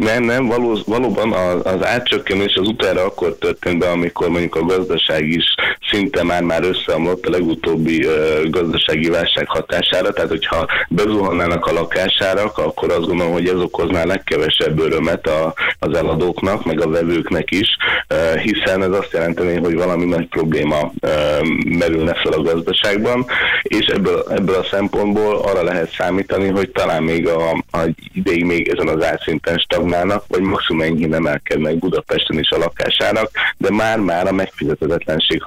Nem, 0.00 0.22
nem, 0.22 0.46
való, 0.46 0.78
valóban 0.86 1.32
az, 1.32 1.60
az 1.74 1.84
átcsökkenés 1.86 2.54
az 2.54 2.68
utára 2.68 3.04
akkor 3.04 3.36
történt 3.38 3.78
be, 3.78 3.90
amikor 3.90 4.28
mondjuk 4.28 4.56
a 4.56 4.64
gazdaság 4.64 5.28
is 5.28 5.44
szinte 5.90 6.22
már 6.22 6.42
már 6.42 6.62
összeomlott 6.62 7.26
a 7.26 7.30
legutóbbi 7.30 8.04
ö, 8.04 8.40
gazdasági 8.50 9.08
válság 9.08 9.48
hatására, 9.48 10.12
tehát 10.12 10.30
hogyha 10.30 10.66
bezuhannának 10.88 11.66
a 11.66 11.72
lakásárak, 11.72 12.58
akkor 12.58 12.90
azt 12.90 13.06
gondolom, 13.06 13.32
hogy 13.32 13.48
ez 13.48 13.60
okozná 13.60 14.04
legkevesebb 14.04 14.78
örömet 14.78 15.26
a, 15.26 15.54
az 15.78 15.96
eladóknak, 15.96 16.64
meg 16.64 16.80
a 16.80 16.90
vevőknek 16.90 17.50
is, 17.50 17.68
ö, 18.08 18.38
hiszen 18.38 18.82
ez 18.82 18.92
azt 18.92 19.12
jelenteni, 19.12 19.58
hogy 19.58 19.74
valami 19.74 20.04
nagy 20.04 20.28
probléma 20.28 20.92
ö, 21.00 21.08
merülne 21.78 22.14
fel 22.14 22.32
a 22.32 22.42
gazdaságban, 22.42 23.26
és 23.62 23.86
ebből, 23.86 24.24
ebből 24.30 24.54
a 24.54 24.66
szempontból 24.70 25.36
arra 25.36 25.62
lehet 25.62 25.92
számítani, 25.92 26.48
hogy 26.48 26.70
talán 26.70 27.02
még 27.02 27.28
a, 27.28 27.50
a 27.50 27.80
ideig 28.14 28.44
még 28.44 28.68
ezen 28.68 28.88
az 28.88 29.04
átszinten 29.04 29.58
stagnálnak, 29.90 30.24
vagy 30.28 30.40
maximum 30.40 30.82
enyhén 30.82 31.14
emelkednek 31.14 31.78
Budapesten 31.78 32.38
is 32.38 32.50
a 32.50 32.58
lakásárak, 32.58 33.30
de 33.56 33.70
már-már 33.70 34.26
a 34.26 34.32
megfizetetlenség 34.32 35.42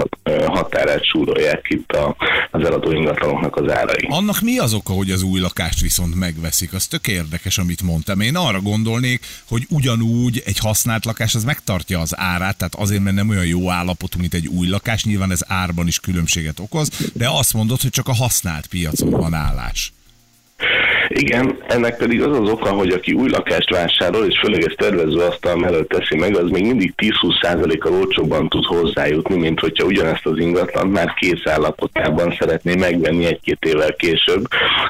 határát 0.45 1.05
súrolják 1.05 1.65
itt 1.69 1.91
a, 1.91 2.15
az 2.51 2.65
eladó 2.65 2.91
ingatlanoknak 2.91 3.55
az 3.55 3.71
árai. 3.71 4.07
Annak 4.09 4.41
mi 4.41 4.57
az 4.57 4.73
oka, 4.73 4.93
hogy 4.93 5.11
az 5.11 5.23
új 5.23 5.39
lakást 5.39 5.81
viszont 5.81 6.15
megveszik? 6.15 6.73
Az 6.73 6.87
tök 6.87 7.07
érdekes, 7.07 7.57
amit 7.57 7.81
mondtam. 7.81 8.19
Én 8.19 8.35
arra 8.35 8.61
gondolnék, 8.61 9.25
hogy 9.47 9.65
ugyanúgy 9.69 10.41
egy 10.45 10.57
használt 10.57 11.05
lakás 11.05 11.35
az 11.35 11.43
megtartja 11.43 11.99
az 11.99 12.17
árát, 12.17 12.57
tehát 12.57 12.75
azért, 12.75 13.03
mert 13.03 13.15
nem 13.15 13.29
olyan 13.29 13.45
jó 13.45 13.69
állapotú, 13.69 14.19
mint 14.19 14.33
egy 14.33 14.47
új 14.47 14.67
lakás. 14.67 15.03
Nyilván 15.03 15.31
ez 15.31 15.41
árban 15.47 15.87
is 15.87 15.99
különbséget 15.99 16.59
okoz, 16.59 16.89
de 17.13 17.29
azt 17.29 17.53
mondod, 17.53 17.81
hogy 17.81 17.91
csak 17.91 18.07
a 18.07 18.13
használt 18.13 18.67
piacon 18.67 19.09
van 19.09 19.33
állás. 19.33 19.93
Igen, 21.15 21.57
ennek 21.67 21.97
pedig 21.97 22.21
az 22.21 22.39
az 22.39 22.49
oka, 22.49 22.69
hogy 22.69 22.89
aki 22.91 23.13
új 23.13 23.29
lakást 23.29 23.69
vásárol, 23.69 24.25
és 24.25 24.39
főleg 24.39 24.63
ezt 24.63 24.77
tervező 24.77 25.17
asztal 25.19 25.55
mellett 25.55 25.87
teszi 25.89 26.15
meg, 26.17 26.37
az 26.37 26.49
még 26.49 26.65
mindig 26.65 26.93
10-20%-kal 26.97 27.93
olcsóbban 27.93 28.49
tud 28.49 28.65
hozzájutni, 28.65 29.35
mint 29.35 29.59
hogyha 29.59 29.85
ugyanezt 29.85 30.25
az 30.25 30.37
ingatlant 30.37 30.91
már 30.91 31.13
kész 31.13 31.45
állapotában 31.45 32.35
szeretné 32.39 32.75
megvenni 32.75 33.25
egy-két 33.25 33.65
évvel 33.65 33.95
később. 33.95 34.47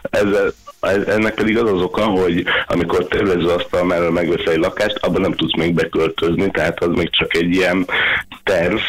Ezzel 0.10 0.54
ez- 0.80 1.08
ennek 1.08 1.34
pedig 1.34 1.58
az 1.58 1.72
az 1.72 1.82
oka, 1.82 2.04
hogy 2.04 2.44
amikor 2.68 3.08
tervező 3.08 3.48
asztal 3.48 3.84
mellett 3.84 4.12
megvesz 4.12 4.46
egy 4.46 4.58
lakást, 4.58 4.98
abban 4.98 5.22
nem 5.22 5.34
tudsz 5.34 5.58
még 5.58 5.74
beköltözni, 5.74 6.52
tehát 6.52 6.84
az 6.84 6.96
még 6.96 7.10
csak 7.10 7.36
egy 7.36 7.56
ilyen 7.56 7.88
terv, 8.44 8.80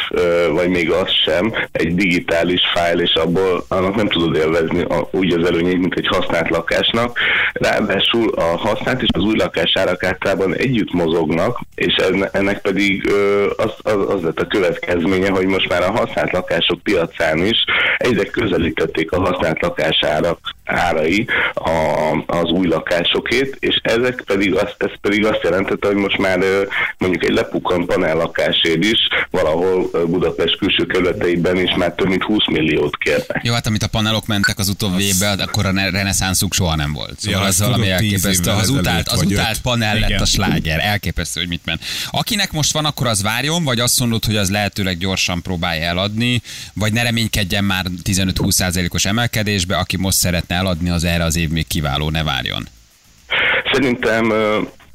vagy 0.52 0.68
még 0.68 0.90
az 0.90 1.10
sem, 1.10 1.52
egy 1.72 1.94
digitális 1.94 2.60
fájl, 2.74 3.00
és 3.00 3.14
abból 3.14 3.64
annak 3.68 3.94
nem 3.94 4.08
tudod 4.08 4.36
élvezni 4.36 4.82
a, 4.82 5.08
úgy 5.10 5.32
az 5.32 5.46
előnyét, 5.46 5.78
mint 5.78 5.94
egy 5.94 6.06
használt 6.06 6.50
lakásnak. 6.50 7.18
Ráadásul 7.52 8.28
a 8.34 8.42
használt 8.42 9.02
és 9.02 9.08
az 9.12 9.22
új 9.22 9.36
lakás 9.36 9.72
árak 9.76 10.04
általában 10.04 10.54
együtt 10.54 10.92
mozognak, 10.92 11.60
és 11.74 11.94
enne- 11.94 12.34
ennek 12.34 12.60
pedig 12.60 13.12
az, 13.56 13.72
az, 13.82 14.08
az 14.08 14.22
lett 14.22 14.40
a 14.40 14.46
következménye, 14.46 15.30
hogy 15.30 15.46
most 15.46 15.68
már 15.68 15.82
a 15.82 15.90
használt 15.90 16.32
lakások 16.32 16.82
piacán 16.82 17.38
is 17.38 17.64
egyre 17.96 18.24
közelítették 18.24 19.12
a 19.12 19.20
használt 19.20 19.62
lakásárak 19.62 20.53
árai 20.64 21.26
a, 21.54 21.70
az 22.26 22.50
új 22.50 22.66
lakásokét, 22.66 23.56
és 23.60 23.80
ezek 23.82 24.22
pedig 24.26 24.54
azt, 24.54 24.74
ez 24.78 24.90
pedig 25.00 25.26
azt 25.26 25.40
jelentette, 25.42 25.86
hogy 25.86 25.96
most 25.96 26.18
már 26.18 26.38
mondjuk 26.98 27.24
egy 27.24 27.34
lepukkant 27.34 27.86
panellakásért 27.86 28.84
is 28.84 28.98
valahol 29.30 29.90
Budapest 30.06 30.58
külső 30.58 30.86
kerületeiben 30.86 31.56
is 31.56 31.74
már 31.76 31.92
több 31.94 32.08
mint 32.08 32.22
20 32.22 32.46
milliót 32.46 32.96
kérnek. 32.96 33.40
Jó, 33.42 33.52
hát 33.52 33.66
amit 33.66 33.82
a 33.82 33.88
panelok 33.88 34.26
mentek 34.26 34.58
az 34.58 34.68
utóbbi 34.68 35.02
évben, 35.02 35.38
akkor 35.38 35.66
a 35.66 35.72
ne- 35.72 35.90
reneszánszuk 35.90 36.54
soha 36.54 36.76
nem 36.76 36.92
volt. 36.92 37.20
Szóval 37.20 37.40
Ja, 37.40 37.46
ez 37.46 37.58
valami 37.58 37.90
elképesztő. 37.90 38.50
Az 38.50 38.68
utált, 38.68 39.08
az 39.08 39.22
utált 39.22 39.60
panel 39.60 39.98
lett 39.98 40.20
a 40.20 40.24
sláger. 40.24 40.80
Elképesztő, 40.80 41.40
hogy 41.40 41.48
mit 41.48 41.64
ment. 41.64 41.84
Akinek 42.10 42.52
most 42.52 42.72
van, 42.72 42.84
akkor 42.84 43.06
az 43.06 43.22
várjon, 43.22 43.64
vagy 43.64 43.80
azt 43.80 44.00
mondod, 44.00 44.24
hogy 44.24 44.36
az 44.36 44.50
lehetőleg 44.50 44.98
gyorsan 44.98 45.42
próbálja 45.42 45.84
eladni, 45.84 46.42
vagy 46.74 46.92
ne 46.92 47.02
reménykedjen 47.02 47.64
már 47.64 47.84
15-20%-os 48.04 49.04
emelkedésbe, 49.04 49.76
aki 49.76 49.96
most 49.96 50.16
szeretne 50.16 50.53
eladni, 50.54 50.90
az 50.90 51.04
erre 51.04 51.24
az 51.24 51.36
év 51.36 51.48
még 51.48 51.66
kiváló, 51.66 52.10
ne 52.10 52.22
várjon. 52.22 52.68
Szerintem 53.72 54.32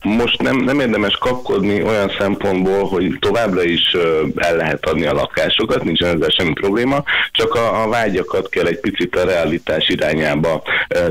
most 0.04 0.42
nem, 0.42 0.58
nem 0.58 0.80
érdemes 0.80 1.18
kapkodni 1.18 1.84
olyan 1.84 2.12
szempontból, 2.20 2.88
hogy 2.88 3.18
továbbra 3.20 3.64
is 3.64 3.96
el 4.36 4.56
lehet 4.56 4.86
adni 4.86 5.06
a 5.06 5.14
lakásokat, 5.14 5.84
nincsen 5.84 6.16
ezzel 6.16 6.30
semmi 6.30 6.54
probléma, 6.54 7.04
csak 7.32 7.56
a, 7.56 7.84
a 7.84 7.88
vágyakat 7.88 8.50
kell 8.50 8.66
egy 8.66 8.80
picit 8.80 9.16
a 9.16 9.26
realitás 9.26 9.90
irányába 9.90 10.64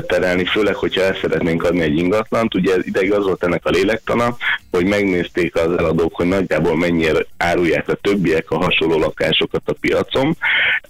terelni, 0.07 0.45
főleg, 0.45 0.75
hogyha 0.75 1.01
el 1.01 1.17
szeretnénk 1.21 1.63
adni 1.63 1.81
egy 1.81 1.97
ingatlant. 1.97 2.55
Ugye 2.55 2.75
ideig 2.81 3.13
az 3.13 3.23
volt 3.25 3.43
ennek 3.43 3.65
a 3.65 3.69
lélektana, 3.69 4.37
hogy 4.71 4.85
megnézték 4.85 5.55
az 5.55 5.77
eladók, 5.77 6.15
hogy 6.15 6.27
nagyjából 6.27 6.77
mennyire 6.77 7.25
árulják 7.37 7.89
a 7.89 7.93
többiek 8.01 8.51
a 8.51 8.63
hasonló 8.63 8.97
lakásokat 8.97 9.61
a 9.65 9.75
piacon, 9.79 10.37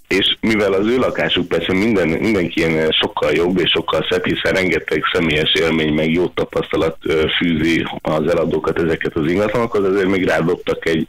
és 0.07 0.37
mivel 0.41 0.73
az 0.73 0.87
ő 0.87 0.97
lakásuk 0.97 1.47
persze 1.47 1.73
minden, 1.73 2.07
mindenki 2.07 2.65
sokkal 2.89 3.31
jobb 3.31 3.59
és 3.59 3.69
sokkal 3.69 4.05
szebb, 4.09 4.25
hiszen 4.25 4.53
rengeteg 4.53 5.03
személyes 5.13 5.53
élmény 5.53 5.93
meg 5.93 6.11
jó 6.11 6.27
tapasztalat 6.27 6.97
fűzi 7.37 7.83
az 8.01 8.27
eladókat 8.27 8.79
ezeket 8.79 9.15
az 9.15 9.27
ingatlanokhoz, 9.27 9.85
ezért 9.85 10.07
még 10.07 10.25
rádobtak 10.25 10.85
egy 10.85 11.07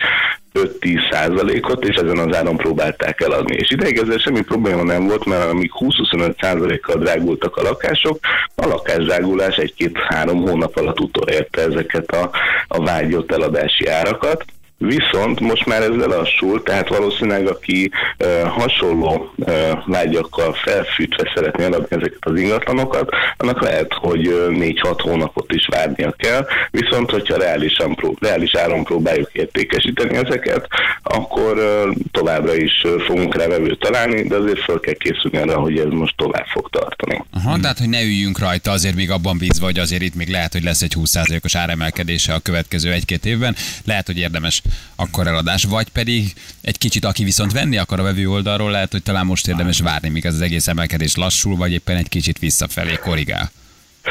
5-10 0.55 1.11
százalékot, 1.11 1.85
és 1.85 1.97
ezen 1.97 2.19
az 2.19 2.37
áron 2.37 2.57
próbálták 2.57 3.21
eladni. 3.21 3.57
És 3.57 3.71
ideig 3.71 3.99
ezzel 3.99 4.19
semmi 4.19 4.43
probléma 4.43 4.83
nem 4.83 5.07
volt, 5.07 5.25
mert 5.25 5.51
amíg 5.51 5.71
20-25 5.79 6.41
százalékkal 6.41 6.97
drágultak 6.97 7.57
a 7.57 7.63
lakások, 7.63 8.19
a 8.55 8.67
lakásdrágulás 8.67 9.57
egy-két-három 9.57 10.41
hónap 10.41 10.77
alatt 10.77 11.01
utolérte 11.01 11.61
ezeket 11.61 12.11
a, 12.11 12.31
a 12.69 12.85
vágyott 12.85 13.33
eladási 13.33 13.87
árakat. 13.87 14.45
Viszont 14.83 15.41
most 15.41 15.67
már 15.67 15.83
ez 15.83 15.97
lelassul, 15.97 16.63
tehát 16.63 16.89
valószínűleg 16.89 17.47
aki 17.47 17.91
e, 18.17 18.45
hasonló 18.45 19.33
e, 19.47 19.83
vágyakkal 19.87 20.53
felfűtve 20.53 21.31
szeretné 21.35 21.65
eladni 21.65 21.97
ezeket 21.97 22.19
az 22.21 22.41
ingatlanokat, 22.41 23.11
annak 23.37 23.63
lehet, 23.63 23.93
hogy 23.93 24.27
e, 24.27 24.31
4-6 24.31 24.99
hónapot 25.03 25.53
is 25.53 25.67
várnia 25.67 26.13
kell, 26.13 26.47
viszont 26.71 27.11
hogyha 27.11 27.37
reálisan 27.37 28.17
reális 28.21 28.55
áron 28.55 28.85
próbáljuk 28.85 29.31
értékesíteni 29.33 30.17
ezeket, 30.17 30.67
akkor 31.03 31.59
e, 31.59 31.83
továbbra 32.11 32.55
is 32.55 32.85
fogunk 33.07 33.35
rá 33.35 33.47
találni, 33.79 34.23
de 34.23 34.37
azért 34.37 34.61
fel 34.61 34.81
kell 34.81 34.95
készülni 34.95 35.37
arra, 35.37 35.61
hogy 35.61 35.79
ez 35.79 35.91
most 35.91 36.17
tovább 36.17 36.47
fog 36.47 36.69
tartani. 36.71 37.25
Aha, 37.33 37.59
tehát, 37.61 37.79
hogy 37.79 37.89
ne 37.89 38.03
üljünk 38.03 38.39
rajta, 38.39 38.71
azért 38.71 38.95
még 38.95 39.11
abban 39.11 39.39
bízva, 39.39 39.65
hogy 39.65 39.79
azért 39.79 40.03
itt 40.03 40.15
még 40.15 40.29
lehet, 40.29 40.53
hogy 40.53 40.63
lesz 40.63 40.83
egy 40.83 40.95
20%-os 40.99 41.55
áremelkedése 41.55 42.33
a 42.33 42.39
következő 42.39 42.93
egy-két 42.93 43.25
évben. 43.25 43.57
Lehet, 43.85 44.07
hogy 44.07 44.19
érdemes 44.19 44.63
akkor 44.97 45.27
eladás, 45.27 45.65
vagy 45.65 45.89
pedig 45.89 46.33
egy 46.63 46.79
kicsit, 46.79 47.05
aki 47.05 47.25
viszont 47.25 47.53
venni 47.53 47.77
akar 47.77 48.01
a 48.01 48.03
vevő 48.03 48.29
oldalról, 48.29 48.71
lehet, 48.71 48.93
hogy 48.93 49.03
talán 49.03 49.27
most 49.27 49.49
érdemes 49.49 49.81
várni, 49.81 50.09
míg 50.09 50.27
ez 50.27 50.35
az 50.35 50.41
egész 50.41 50.67
emelkedés 50.67 51.17
lassul, 51.17 51.57
vagy 51.57 51.73
éppen 51.73 51.97
egy 51.97 52.09
kicsit 52.09 52.39
visszafelé 52.39 52.95
korrigál. 52.95 53.51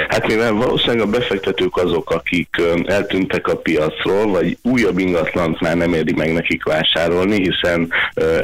Hát 0.10 0.28
mivel 0.28 0.51
valószínűleg 0.51 1.01
a 1.01 1.10
befektetők 1.10 1.78
azok, 1.78 2.12
akik 2.12 2.50
eltűntek 2.86 3.48
a 3.48 3.58
piacról, 3.58 4.28
vagy 4.28 4.58
újabb 4.62 4.98
ingatlant 4.98 5.60
már 5.60 5.75
nem 5.75 5.94
éri 5.94 6.13
meg 6.13 6.34
nekik 6.34 6.63
vásárolni, 6.63 7.36
hiszen 7.36 7.92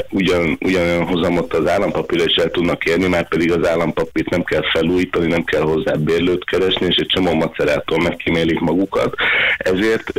ugyan, 0.10 0.58
ugyanolyan 0.62 1.06
hozamot 1.06 1.54
az 1.54 1.68
állampapírra 1.68 2.24
is 2.26 2.36
el 2.36 2.52
tudnak 2.52 2.84
érni, 2.84 3.08
már 3.08 3.28
pedig 3.28 3.52
az 3.52 3.68
állampapírt 3.68 4.30
nem 4.30 4.44
kell 4.44 4.64
felújítani, 4.74 5.28
nem 5.28 5.44
kell 5.44 5.62
hozzá 5.62 5.94
bérlőt 5.94 6.46
keresni, 6.46 6.86
és 6.86 6.96
egy 6.96 7.08
csomó 7.08 7.34
macerától 7.34 8.02
megkímélik 8.02 8.60
magukat. 8.60 9.16
Ezért 9.58 10.12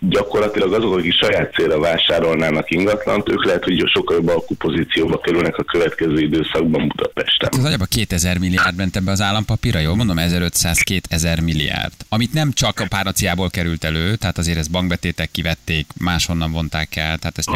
gyakorlatilag 0.00 0.72
azok, 0.72 0.96
akik 0.96 1.12
saját 1.12 1.54
célra 1.54 1.78
vásárolnának 1.80 2.70
ingatlant, 2.70 3.28
ők 3.28 3.44
lehet, 3.44 3.64
hogy 3.64 3.88
sokkal 3.88 4.16
jobb 4.16 4.28
alkupozícióba 4.28 5.18
kerülnek 5.18 5.58
a 5.58 5.64
következő 5.64 6.20
időszakban 6.20 6.88
Budapesten. 6.88 7.48
Ez 7.52 7.58
nagyjából 7.58 7.86
2000 7.86 8.38
milliárd 8.38 8.76
ment 8.76 8.96
ebbe 8.96 9.10
az 9.10 9.20
állampapírra, 9.20 9.78
jól 9.78 9.96
mondom, 9.96 10.16
1500-2000 10.20 11.44
milliárd. 11.44 11.92
Amit 12.08 12.32
nem 12.32 12.52
csak 12.52 12.80
a 12.80 12.86
páraciából 12.88 13.50
került 13.50 13.84
elő, 13.84 14.16
tehát 14.16 14.38
azért 14.38 14.58
ezt 14.58 14.70
bankbetétek 14.70 15.30
kivették, 15.30 15.86
máshonnan 15.98 16.52
vonták 16.52 16.96
el, 16.96 17.18
tehát 17.18 17.38
ezt, 17.38 17.50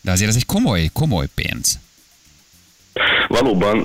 de 0.00 0.10
azért 0.10 0.30
ez 0.30 0.36
egy 0.36 0.46
komoly, 0.46 0.88
komoly 0.92 1.26
pénz. 1.34 1.78
Valóban, 3.28 3.82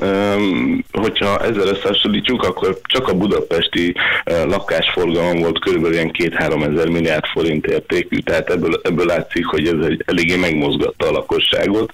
hogyha 0.92 1.40
ezzel 1.40 1.68
összehasonlítjuk, 1.68 2.44
akkor 2.44 2.80
csak 2.84 3.08
a 3.08 3.14
budapesti 3.14 3.96
lakásforgalom 4.26 5.40
volt 5.40 5.60
körülbelül 5.60 5.96
ilyen 5.96 6.12
2-3 6.14 6.74
ezer 6.74 6.88
milliárd 6.88 7.26
forint 7.26 7.66
értékű, 7.66 8.18
tehát 8.18 8.50
ebből, 8.50 8.80
ebből 8.84 9.06
látszik, 9.06 9.46
hogy 9.46 9.68
ez 9.68 9.86
egy, 9.86 10.04
eléggé 10.06 10.36
megmozgatta 10.36 11.08
a 11.08 11.12
lakosságot, 11.12 11.92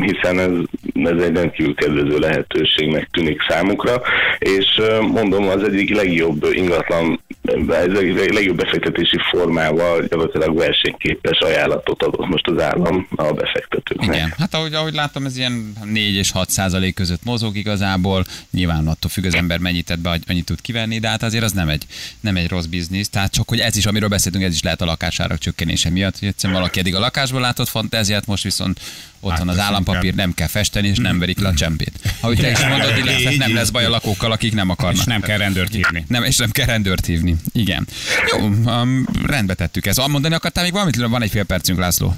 hiszen 0.00 0.38
ez, 0.38 0.50
ez 0.94 1.22
egy 1.22 1.34
rendkívül 1.34 1.74
kedvező 1.74 2.18
lehetőségnek 2.18 3.08
tűnik 3.10 3.40
számukra, 3.48 4.02
és 4.38 4.80
mondom, 5.00 5.48
az 5.48 5.62
egyik 5.62 5.94
legjobb 5.96 6.46
ingatlan, 6.52 7.20
ez 7.68 7.98
egy 7.98 8.32
legjobb 8.32 8.56
befektetési 8.56 9.16
formával 9.30 10.00
gyakorlatilag 10.00 10.56
versenyképes 10.56 11.38
ajánlatot 11.38 12.02
adott 12.02 12.26
most 12.26 12.46
az 12.48 12.62
állam 12.62 13.08
a 13.16 13.32
befektetőknek. 13.32 14.16
Igen, 14.16 14.32
hát 14.38 14.54
ahogy, 14.54 14.74
ahogy 14.74 14.94
látom, 14.94 15.24
ez 15.24 15.36
ilyen 15.36 15.72
4 15.84 16.14
és 16.14 16.32
6 16.32 16.43
százalék 16.50 16.94
között 16.94 17.24
mozog 17.24 17.56
igazából, 17.56 18.26
nyilván 18.50 18.86
attól 18.86 19.10
függ 19.10 19.24
az 19.24 19.34
ember 19.34 19.58
mennyit 19.58 19.84
tett 19.84 19.98
be, 19.98 20.18
annyit 20.26 20.44
tud 20.44 20.60
kivenni, 20.60 20.98
de 20.98 21.08
hát 21.08 21.22
azért 21.22 21.44
az 21.44 21.52
nem 21.52 21.68
egy, 21.68 21.86
nem 22.20 22.36
egy 22.36 22.48
rossz 22.48 22.64
biznisz, 22.64 23.08
tehát 23.08 23.32
csak 23.32 23.48
hogy 23.48 23.58
ez 23.58 23.76
is, 23.76 23.86
amiről 23.86 24.08
beszéltünk, 24.08 24.44
ez 24.44 24.54
is 24.54 24.62
lehet 24.62 24.80
a 24.80 24.84
lakásárak 24.84 25.38
csökkenése 25.38 25.90
miatt, 25.90 26.18
hogy 26.18 26.28
egyszerűen 26.28 26.58
valaki 26.58 26.78
eddig 26.78 26.94
a 26.94 26.98
lakásból 26.98 27.40
látott 27.40 27.68
fantáziát, 27.68 28.26
most 28.26 28.42
viszont 28.42 28.80
otthon 29.20 29.48
az 29.48 29.58
Átteszünk 29.58 29.74
állampapír, 29.74 30.14
nem 30.14 30.34
kell 30.34 30.46
festeni, 30.46 30.88
és 30.88 30.98
nem 30.98 31.18
verik 31.18 31.40
le 31.40 31.48
a 31.48 31.54
csempét. 31.54 32.14
Ahogy 32.20 32.38
te 32.38 32.50
is 32.50 32.64
mondod, 32.64 32.96
illetve 32.96 33.36
nem 33.36 33.54
lesz 33.54 33.70
baj 33.70 33.84
a 33.84 33.90
lakókkal, 33.90 34.32
akik 34.32 34.54
nem 34.54 34.70
akarnak. 34.70 35.00
És 35.00 35.04
nem 35.04 35.20
kell 35.20 35.38
rendőrt 35.38 35.72
hívni. 35.74 36.04
Nem, 36.08 36.24
és 36.24 36.36
nem 36.36 36.50
kell 36.50 36.66
rendőrt 36.66 37.06
hívni. 37.06 37.36
Igen. 37.52 37.86
Jó, 38.32 38.46
um, 38.46 39.06
rendbe 39.26 39.54
tettük 39.54 39.86
ezt. 39.86 40.06
Mondani 40.06 40.34
akartál 40.34 40.64
még 40.64 40.72
valamit? 40.72 40.96
Van 40.96 41.22
egy 41.22 41.30
fél 41.30 41.44
percünk, 41.44 41.78
László. 41.78 42.16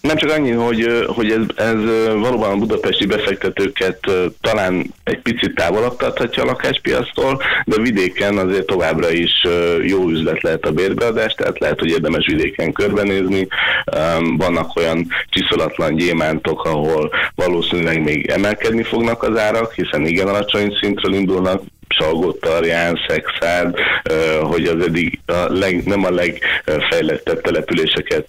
Nem 0.00 0.16
csak 0.16 0.30
annyi, 0.30 0.50
hogy, 0.50 1.06
hogy 1.06 1.30
ez, 1.30 1.42
ez 1.56 1.84
valóban 2.20 2.50
a 2.50 2.56
budapesti 2.56 3.06
befektetőket 3.06 3.98
talán 4.40 4.94
egy 5.04 5.20
picit 5.20 5.54
távolabb 5.54 5.96
tarthatja 5.96 6.42
a 6.42 6.46
lakáspiasztól, 6.46 7.42
de 7.64 7.76
vidéken 7.80 8.38
azért 8.38 8.66
továbbra 8.66 9.10
is 9.10 9.46
jó 9.82 10.08
üzlet 10.08 10.42
lehet 10.42 10.64
a 10.64 10.72
bérbeadás, 10.72 11.34
tehát 11.34 11.58
lehet, 11.58 11.78
hogy 11.78 11.90
érdemes 11.90 12.26
vidéken 12.26 12.72
körbenézni. 12.72 13.46
Vannak 14.36 14.76
olyan 14.76 15.06
csiszolatlan 15.28 15.94
gyémántok, 15.94 16.64
ahol 16.64 17.10
valószínűleg 17.34 18.02
még 18.02 18.26
emelkedni 18.26 18.82
fognak 18.82 19.22
az 19.22 19.38
árak, 19.38 19.72
hiszen 19.72 20.06
igen 20.06 20.28
alacsony 20.28 20.76
szintről 20.80 21.14
indulnak, 21.14 21.62
Salgótarján, 21.98 22.98
Szexárd, 23.08 23.74
hogy 24.42 24.64
az 24.64 24.84
eddig 24.86 25.20
a 25.26 25.32
leg, 25.48 25.84
nem 25.84 26.04
a 26.04 26.10
legfejlettebb 26.10 27.40
településeket 27.40 28.28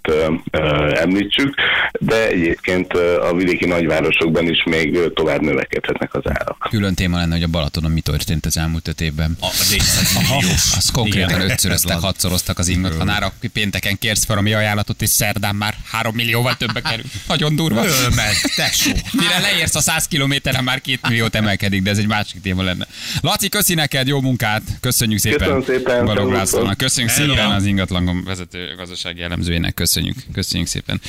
említsük, 0.91 1.55
de 1.91 2.27
egyébként 2.27 2.93
a 2.93 3.33
vidéki 3.35 3.65
nagyvárosokban 3.65 4.47
is 4.47 4.63
még 4.63 4.99
tovább 5.13 5.41
növekedhetnek 5.41 6.13
az 6.13 6.21
árak. 6.25 6.67
Külön 6.69 6.95
téma 6.95 7.17
lenne, 7.17 7.33
hogy 7.33 7.43
a 7.43 7.47
Balatonon 7.47 7.91
mi 7.91 8.01
történt 8.01 8.45
az 8.45 8.57
elmúlt 8.57 8.87
öt 8.87 9.01
évben. 9.01 9.37
A 9.41 9.51
400 9.71 10.13
milliós. 10.29 10.75
Az 10.77 10.89
konkrétan 10.93 11.41
ötszöröztek, 11.41 11.99
hatszoroztak 11.99 12.59
az 12.59 12.67
ingatlan 12.67 13.09
árak. 13.09 13.33
Pénteken 13.53 13.97
kérsz 13.99 14.25
fel 14.25 14.37
a 14.37 14.41
mi 14.41 14.53
ajánlatot, 14.53 15.01
és 15.01 15.09
szerdán 15.09 15.55
már 15.55 15.75
három 15.91 16.15
millióval 16.15 16.55
többbe 16.55 16.81
kerül. 16.81 17.05
Nagyon 17.27 17.55
durva. 17.55 17.85
Ölmed, 17.85 18.35
tesó. 18.55 18.91
Mire 19.11 19.39
leérsz 19.39 19.75
a 19.75 19.81
100 19.81 20.07
kilométeren, 20.07 20.63
már 20.63 20.81
két 20.81 21.07
milliót 21.07 21.35
emelkedik, 21.35 21.81
de 21.81 21.89
ez 21.89 21.97
egy 21.97 22.07
másik 22.07 22.41
téma 22.41 22.63
lenne. 22.63 22.87
Laci, 23.21 23.49
köszi 23.51 23.73
neked, 23.73 24.07
jó 24.07 24.21
munkát, 24.21 24.61
köszönjük 24.79 25.19
szépen. 25.19 25.39
Köszönöm 25.39 25.63
szépen, 25.63 26.05
Balog 26.05 26.17
szervusztok. 26.17 26.33
Lászlónak. 26.33 26.77
Köszönjük 26.77 27.13
Hello. 27.13 27.33
szépen 27.33 27.51
az 27.51 27.65
ingatlan 27.65 28.23
vezető 28.23 28.73
gazdasági 28.77 29.21
elemzőjének, 29.21 29.73
köszönjük, 29.73 30.15
köszönjük 30.33 30.67
szépen. 30.67 31.01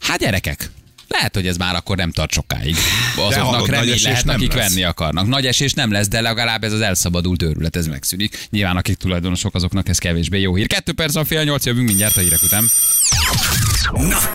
Hát 0.00 0.18
gyerekek, 0.18 0.70
lehet, 1.08 1.34
hogy 1.34 1.46
ez 1.46 1.56
már 1.56 1.74
akkor 1.74 1.96
nem 1.96 2.10
tart 2.10 2.32
sokáig. 2.32 2.76
Azoknak 3.16 3.44
hallod, 3.44 3.60
nagy 3.60 3.70
remény 3.70 3.88
esés 3.88 4.02
lehet, 4.02 4.24
nem 4.24 4.34
akik 4.34 4.52
lesz. 4.52 4.68
venni 4.68 4.84
akarnak. 4.84 5.26
Nagy 5.26 5.46
esés 5.46 5.72
nem 5.72 5.92
lesz, 5.92 6.08
de 6.08 6.20
legalább 6.20 6.64
ez 6.64 6.72
az 6.72 6.80
elszabadult 6.80 7.42
őrület, 7.42 7.76
ez 7.76 7.86
megszűnik. 7.86 8.46
Nyilván 8.50 8.76
akik 8.76 8.96
tulajdonosok, 8.96 9.54
azoknak 9.54 9.88
ez 9.88 9.98
kevésbé 9.98 10.40
jó 10.40 10.54
hír. 10.54 10.66
Kettő 10.66 10.92
perc 10.92 11.14
a 11.14 11.24
fél 11.24 11.44
nyolc, 11.44 11.66
jövünk 11.66 11.86
mindjárt 11.86 12.16
a 12.16 12.20
hírek 12.20 12.42
után. 12.42 12.64